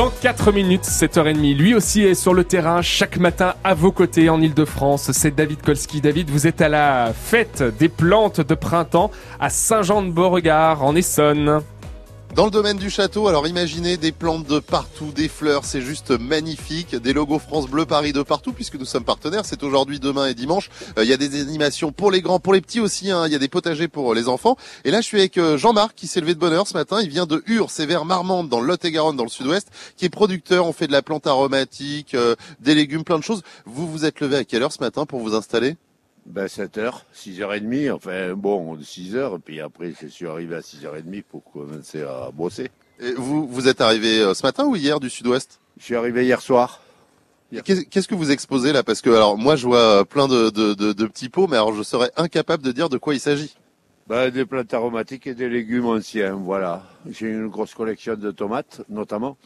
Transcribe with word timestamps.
Dans 0.00 0.08
4 0.08 0.50
minutes, 0.52 0.84
7h30, 0.84 1.58
lui 1.58 1.74
aussi 1.74 2.00
est 2.00 2.14
sur 2.14 2.32
le 2.32 2.42
terrain 2.42 2.80
chaque 2.80 3.18
matin 3.18 3.52
à 3.62 3.74
vos 3.74 3.92
côtés 3.92 4.30
en 4.30 4.40
Ile-de-France. 4.40 5.12
C'est 5.12 5.36
David 5.36 5.60
Kolski. 5.60 6.00
David, 6.00 6.30
vous 6.30 6.46
êtes 6.46 6.62
à 6.62 6.70
la 6.70 7.12
fête 7.12 7.62
des 7.78 7.90
plantes 7.90 8.40
de 8.40 8.54
printemps 8.54 9.10
à 9.38 9.50
Saint-Jean-de-Beauregard 9.50 10.82
en 10.82 10.96
Essonne. 10.96 11.60
Dans 12.34 12.44
le 12.44 12.52
domaine 12.52 12.76
du 12.76 12.90
château, 12.90 13.26
alors 13.26 13.48
imaginez 13.48 13.96
des 13.96 14.12
plantes 14.12 14.46
de 14.46 14.60
partout, 14.60 15.10
des 15.12 15.28
fleurs, 15.28 15.64
c'est 15.64 15.80
juste 15.80 16.12
magnifique, 16.12 16.94
des 16.94 17.12
logos 17.12 17.40
France 17.40 17.68
Bleu 17.68 17.86
Paris 17.86 18.12
de 18.12 18.22
partout 18.22 18.52
puisque 18.52 18.76
nous 18.76 18.84
sommes 18.84 19.04
partenaires, 19.04 19.44
c'est 19.44 19.64
aujourd'hui, 19.64 19.98
demain 19.98 20.26
et 20.26 20.34
dimanche. 20.34 20.70
Euh, 20.96 21.02
il 21.02 21.10
y 21.10 21.12
a 21.12 21.16
des 21.16 21.40
animations 21.40 21.90
pour 21.90 22.12
les 22.12 22.22
grands, 22.22 22.38
pour 22.38 22.52
les 22.52 22.60
petits 22.60 22.78
aussi, 22.78 23.10
hein. 23.10 23.26
il 23.26 23.32
y 23.32 23.34
a 23.34 23.38
des 23.38 23.48
potagers 23.48 23.88
pour 23.88 24.14
les 24.14 24.28
enfants. 24.28 24.56
Et 24.84 24.92
là 24.92 25.00
je 25.00 25.06
suis 25.06 25.18
avec 25.18 25.38
euh, 25.38 25.58
Jean-Marc 25.58 25.96
qui 25.96 26.06
s'est 26.06 26.20
levé 26.20 26.34
de 26.34 26.38
bonne 26.38 26.52
heure 26.52 26.68
ce 26.68 26.74
matin, 26.74 27.00
il 27.02 27.08
vient 27.08 27.26
de 27.26 27.42
Ur, 27.46 27.68
c'est 27.68 27.84
vers 27.84 28.04
Marmande 28.04 28.48
dans 28.48 28.60
Lot-et-Garonne 28.60 29.16
dans 29.16 29.24
le 29.24 29.28
sud-ouest, 29.28 29.68
qui 29.96 30.04
est 30.04 30.10
producteur, 30.10 30.66
on 30.66 30.72
fait 30.72 30.86
de 30.86 30.92
la 30.92 31.02
plante 31.02 31.26
aromatique, 31.26 32.14
euh, 32.14 32.36
des 32.60 32.76
légumes, 32.76 33.02
plein 33.02 33.18
de 33.18 33.24
choses. 33.24 33.42
Vous 33.66 33.90
vous 33.90 34.04
êtes 34.04 34.20
levé 34.20 34.36
à 34.36 34.44
quelle 34.44 34.62
heure 34.62 34.72
ce 34.72 34.80
matin 34.80 35.04
pour 35.04 35.18
vous 35.18 35.34
installer? 35.34 35.76
Ben 36.30 36.46
7h, 36.46 37.02
6h30, 37.14 37.92
enfin 37.92 38.34
bon, 38.34 38.76
6h, 38.76 39.36
et 39.36 39.38
puis 39.38 39.60
après 39.60 39.92
je 40.00 40.06
suis 40.06 40.26
arrivé 40.26 40.56
à 40.56 40.60
6h30 40.60 41.22
pour 41.24 41.44
commencer 41.44 42.02
à 42.02 42.30
bosser. 42.32 42.70
Et 43.00 43.12
vous, 43.12 43.46
vous 43.46 43.68
êtes 43.68 43.80
arrivé 43.80 44.20
euh, 44.20 44.34
ce 44.34 44.44
matin 44.44 44.64
ou 44.64 44.76
hier 44.76 45.00
du 45.00 45.10
sud-ouest? 45.10 45.60
Je 45.78 45.84
suis 45.84 45.96
arrivé 45.96 46.24
hier 46.24 46.40
soir. 46.40 46.80
Qu'est-ce 47.64 48.06
que 48.06 48.14
vous 48.14 48.30
exposez 48.30 48.72
là? 48.72 48.84
Parce 48.84 49.00
que 49.00 49.10
alors 49.10 49.36
moi 49.36 49.56
je 49.56 49.66
vois 49.66 50.04
plein 50.04 50.28
de, 50.28 50.50
de, 50.50 50.74
de, 50.74 50.92
de, 50.92 51.06
petits 51.06 51.28
pots, 51.28 51.48
mais 51.48 51.56
alors 51.56 51.74
je 51.74 51.82
serais 51.82 52.10
incapable 52.16 52.62
de 52.62 52.70
dire 52.70 52.88
de 52.88 52.96
quoi 52.96 53.14
il 53.14 53.20
s'agit. 53.20 53.56
Ben, 54.06 54.30
des 54.30 54.44
plantes 54.44 54.72
aromatiques 54.72 55.26
et 55.26 55.34
des 55.34 55.48
légumes 55.48 55.86
anciens, 55.86 56.34
voilà. 56.34 56.84
J'ai 57.08 57.28
une 57.28 57.48
grosse 57.48 57.74
collection 57.74 58.14
de 58.14 58.30
tomates 58.30 58.82
notamment. 58.88 59.36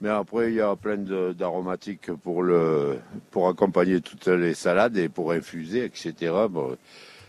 Mais 0.00 0.08
après, 0.08 0.50
il 0.50 0.56
y 0.56 0.60
a 0.60 0.74
plein 0.76 0.98
d'aromatiques 1.32 2.12
pour, 2.22 2.42
le, 2.42 2.98
pour 3.30 3.48
accompagner 3.48 4.00
toutes 4.00 4.26
les 4.26 4.54
salades 4.54 4.96
et 4.96 5.08
pour 5.08 5.32
infuser, 5.32 5.84
etc. 5.84 6.32
Bon, 6.50 6.76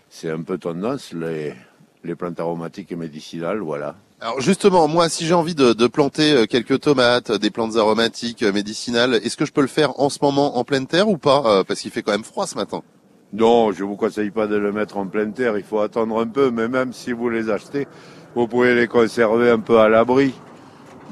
c'est 0.09 0.29
un 0.29 0.41
peu 0.41 0.57
tendance, 0.57 1.13
les, 1.13 1.53
les 2.03 2.15
plantes 2.15 2.39
aromatiques 2.39 2.91
et 2.91 2.95
médicinales, 2.95 3.59
voilà. 3.59 3.95
Alors 4.21 4.39
justement, 4.39 4.87
moi, 4.87 5.09
si 5.09 5.25
j'ai 5.25 5.33
envie 5.33 5.55
de, 5.55 5.73
de, 5.73 5.87
planter 5.87 6.31
euh, 6.31 6.45
quelques 6.45 6.79
tomates, 6.79 7.31
des 7.31 7.49
plantes 7.49 7.75
aromatiques, 7.75 8.43
euh, 8.43 8.53
médicinales, 8.53 9.15
est-ce 9.15 9.35
que 9.35 9.45
je 9.45 9.51
peux 9.51 9.61
le 9.61 9.67
faire 9.67 9.99
en 9.99 10.09
ce 10.09 10.19
moment 10.21 10.57
en 10.57 10.63
pleine 10.63 10.87
terre 10.87 11.09
ou 11.09 11.17
pas 11.17 11.43
euh, 11.45 11.63
Parce 11.63 11.81
qu'il 11.81 11.91
fait 11.91 12.01
quand 12.01 12.13
même 12.13 12.23
froid 12.23 12.47
ce 12.47 12.55
matin? 12.55 12.81
Non, 13.33 13.73
je 13.73 13.83
vous 13.83 13.97
conseille 13.97 14.31
pas 14.31 14.47
de 14.47 14.55
le 14.55 14.71
mettre 14.71 14.97
en 14.97 15.05
pleine 15.07 15.33
terre. 15.33 15.57
Il 15.57 15.63
faut 15.63 15.79
attendre 15.79 16.19
un 16.19 16.27
peu, 16.27 16.49
mais 16.49 16.69
même 16.69 16.93
si 16.93 17.11
vous 17.11 17.29
les 17.29 17.49
achetez, 17.49 17.87
vous 18.35 18.47
pouvez 18.47 18.73
les 18.73 18.87
conserver 18.87 19.49
un 19.49 19.59
peu 19.59 19.79
à 19.79 19.89
l'abri, 19.89 20.33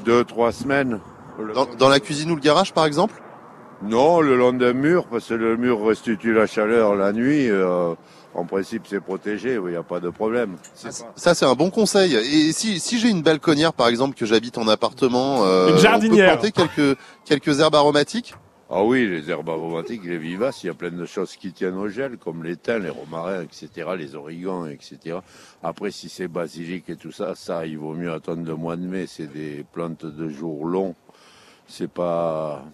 deux, 0.06 0.24
trois 0.24 0.52
semaines. 0.52 0.98
Dans, 1.78 1.88
la 1.88 2.00
cuisine 2.00 2.30
ou 2.30 2.36
le 2.36 2.40
garage, 2.40 2.72
par 2.72 2.86
exemple? 2.86 3.20
Non, 3.82 4.20
le 4.20 4.36
long 4.36 4.52
d'un 4.52 4.72
mur, 4.72 5.06
parce 5.06 5.28
que 5.28 5.34
le 5.34 5.56
mur 5.56 5.84
restitue 5.84 6.32
la 6.32 6.46
chaleur 6.46 6.94
la 6.94 7.12
nuit. 7.12 7.50
Euh, 7.50 7.94
en 8.34 8.44
principe, 8.44 8.86
c'est 8.88 9.00
protégé, 9.00 9.54
il 9.54 9.70
n'y 9.70 9.76
a 9.76 9.82
pas 9.82 10.00
de 10.00 10.10
problème. 10.10 10.56
Ça, 10.74 11.34
c'est 11.34 11.44
un 11.44 11.54
bon 11.54 11.70
conseil. 11.70 12.14
Et 12.14 12.52
si, 12.52 12.80
si 12.80 12.98
j'ai 12.98 13.08
une 13.08 13.22
balconnière, 13.22 13.72
par 13.72 13.88
exemple, 13.88 14.16
que 14.16 14.26
j'habite 14.26 14.58
en 14.58 14.66
appartement, 14.68 15.44
euh, 15.44 15.70
une 15.70 15.78
jardinière, 15.78 16.38
on 16.38 16.42
peut 16.42 16.50
planter 16.50 16.68
quelques, 16.76 16.98
quelques 17.24 17.60
herbes 17.60 17.76
aromatiques? 17.76 18.34
Ah 18.70 18.82
oui, 18.82 19.06
les 19.06 19.30
herbes 19.30 19.50
aromatiques, 19.50 20.04
les 20.04 20.18
vivaces, 20.18 20.64
il 20.64 20.68
y 20.68 20.70
a 20.70 20.74
plein 20.74 20.90
de 20.90 21.04
choses 21.04 21.36
qui 21.36 21.52
tiennent 21.52 21.76
au 21.76 21.88
gel, 21.88 22.16
comme 22.16 22.42
les 22.42 22.56
thym, 22.56 22.82
les 22.82 22.90
romarins, 22.90 23.42
etc., 23.42 23.90
les 23.96 24.14
origans, 24.14 24.66
etc. 24.66 25.18
Après, 25.62 25.90
si 25.90 26.08
c'est 26.08 26.28
basilic 26.28 26.88
et 26.88 26.96
tout 26.96 27.12
ça, 27.12 27.34
ça, 27.34 27.66
il 27.66 27.78
vaut 27.78 27.92
mieux 27.92 28.10
attendre 28.10 28.44
le 28.44 28.56
mois 28.56 28.76
de 28.76 28.86
mai. 28.86 29.04
C'est 29.06 29.32
des 29.32 29.64
plantes 29.72 30.06
de 30.06 30.28
jour 30.28 30.64
long 30.66 30.94
c'est 31.68 31.90
pas, 31.90 32.64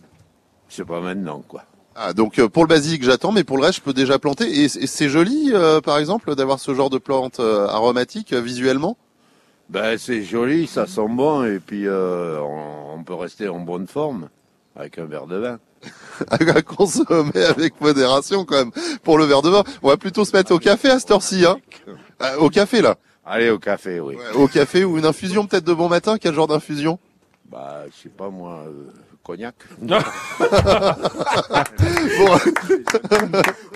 c'est 0.69 0.84
pas 0.84 1.00
maintenant, 1.00 1.42
quoi. 1.46 1.64
Ah, 2.02 2.12
donc 2.12 2.38
euh, 2.38 2.48
pour 2.48 2.62
le 2.64 2.69
basilic 2.69 3.02
j'attends, 3.02 3.33
mais 3.33 3.44
pour 3.44 3.58
le 3.58 3.64
reste 3.64 3.78
je 3.78 3.83
peux 3.83 3.92
déjà 3.92 4.19
planter. 4.19 4.62
Et, 4.62 4.69
c'est 4.69 5.08
joli, 5.08 5.50
euh, 5.52 5.80
par 5.80 5.98
exemple, 5.98 6.34
d'avoir 6.34 6.60
ce 6.60 6.74
genre 6.74 6.89
de 6.89 6.98
plante 6.98 7.40
euh, 7.40 7.67
aromatique 7.67 8.33
visuellement? 8.33 8.96
Ben 9.68 9.98
c'est 9.98 10.23
joli, 10.23 10.67
ça 10.67 10.86
sent 10.86 11.08
bon, 11.08 11.45
et 11.45 11.58
puis 11.58 11.86
on, 11.89 13.02
peut 13.05 13.14
rester 13.14 13.48
en 13.48 13.61
bonne 13.61 13.86
forme 13.86 14.29
avec 14.77 14.98
un 14.98 15.05
verre 15.05 15.27
de 15.27 15.36
vin. 15.36 15.58
à 16.30 16.62
consommer 16.62 17.45
avec 17.48 17.80
modération 17.80 18.45
quand 18.45 18.56
même. 18.56 18.73
Pour 19.02 19.17
le 19.17 19.24
verre 19.24 19.42
de 19.42 19.48
vin, 19.48 19.64
on 19.83 19.89
va 19.89 19.96
plutôt 19.96 20.24
se 20.24 20.36
mettre 20.36 20.52
au 20.52 20.58
café 20.58 20.90
à 20.90 20.98
cette 20.98 21.11
heure-ci, 21.11 21.45
hein. 21.46 21.56
au 22.39 22.50
café 22.50 22.83
là. 22.83 22.96
Allez 23.24 23.50
au 23.50 23.58
café, 23.58 24.00
oui. 24.00 24.17
au 24.34 24.48
café 24.48 24.84
ou 24.84 24.98
une 24.98 25.06
infusion 25.06 25.46
peut-être 25.46 25.64
de 25.64 25.73
bon 25.73 25.89
matin? 25.89 26.17
Quel 26.18 26.34
genre 26.34 26.48
d'infusion? 26.48 26.98
Bah, 27.50 27.83
je 27.90 28.02
sais 28.05 28.08
pas 28.08 28.30
moi, 28.30 28.62
euh, 28.68 28.92
cognac. 29.24 29.56
bon. 29.80 29.96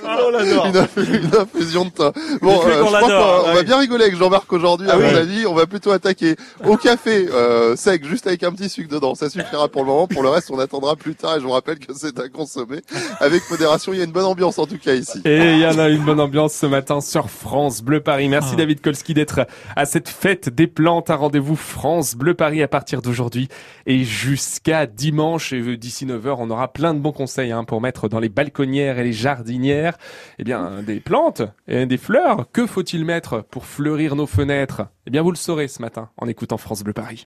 oh, 0.04 0.30
une, 0.40 0.70
une, 1.14 1.36
infusion 1.36 1.84
de 1.84 1.90
thym. 1.90 2.12
Bon, 2.40 2.60
euh, 2.64 2.70
je 2.72 2.84
crois 2.84 3.00
qu'on 3.00 3.52
va 3.52 3.62
bien 3.64 3.78
rigoler 3.78 4.04
avec 4.04 4.16
Jean-Marc 4.16 4.52
aujourd'hui, 4.52 4.86
ah 4.88 4.94
à 4.94 4.96
mon 4.96 5.14
avis. 5.14 5.44
On 5.46 5.54
va 5.54 5.66
plutôt 5.66 5.90
attaquer 5.90 6.36
au 6.64 6.76
café 6.76 7.28
euh, 7.32 7.74
sec, 7.74 8.04
juste 8.04 8.28
avec 8.28 8.44
un 8.44 8.52
petit 8.52 8.68
sucre 8.68 8.94
dedans. 8.94 9.16
Ça 9.16 9.28
suffira 9.28 9.68
pour 9.68 9.82
le 9.82 9.88
moment. 9.88 10.06
Pour 10.06 10.22
le 10.22 10.28
reste, 10.28 10.52
on 10.52 10.58
attendra 10.60 10.94
plus 10.94 11.16
tard. 11.16 11.36
Et 11.36 11.41
je 11.41 11.44
vous 11.44 11.50
rappelle 11.50 11.80
que 11.80 11.92
c'est 11.94 12.18
à 12.20 12.28
consommer 12.28 12.80
avec 13.18 13.42
modération. 13.50 13.92
Il 13.92 13.98
y 13.98 14.02
a 14.02 14.04
une 14.04 14.12
bonne 14.12 14.24
ambiance 14.26 14.60
en 14.60 14.66
tout 14.66 14.78
cas 14.78 14.94
ici. 14.94 15.20
Et 15.24 15.54
il 15.54 15.58
y 15.58 15.66
en 15.66 15.78
a 15.80 15.88
une 15.88 16.04
bonne 16.04 16.20
ambiance 16.20 16.54
ce 16.54 16.66
matin 16.66 17.00
sur 17.00 17.28
France 17.28 17.82
Bleu 17.82 18.00
Paris. 18.00 18.28
Merci 18.28 18.50
ah. 18.52 18.56
David 18.56 18.80
Kolski 18.80 19.14
d'être 19.14 19.48
à 19.74 19.84
cette 19.84 20.08
fête 20.08 20.48
des 20.48 20.68
plantes. 20.68 21.10
Un 21.10 21.16
rendez-vous 21.16 21.56
France 21.56 22.14
Bleu 22.14 22.34
Paris 22.34 22.62
à 22.62 22.68
partir 22.68 23.02
d'aujourd'hui 23.02 23.48
et 23.86 24.04
jusqu'à 24.04 24.86
dimanche. 24.86 25.52
Et 25.52 25.76
d'ici 25.76 26.06
9h, 26.06 26.36
on 26.38 26.50
aura 26.50 26.72
plein 26.72 26.94
de 26.94 27.00
bons 27.00 27.12
conseils 27.12 27.52
hein, 27.52 27.64
pour 27.64 27.80
mettre 27.80 28.08
dans 28.08 28.20
les 28.20 28.28
balconnières 28.28 28.98
et 28.98 29.04
les 29.04 29.12
jardinières 29.12 29.97
eh 30.38 30.44
bien, 30.44 30.82
des 30.82 31.00
plantes 31.00 31.42
et 31.69 31.86
des 31.86 31.98
fleurs. 31.98 32.47
Que 32.53 32.66
faut-il 32.66 33.04
mettre 33.04 33.42
pour 33.42 33.66
fleurir 33.66 34.16
nos 34.16 34.26
fenêtres? 34.26 34.82
Eh 35.06 35.10
bien, 35.10 35.22
vous 35.22 35.30
le 35.30 35.36
saurez 35.36 35.69
ce 35.69 35.82
matin 35.82 36.10
en 36.16 36.26
écoutant 36.28 36.56
France 36.56 36.82
Bleu 36.82 36.92
Paris. 36.92 37.22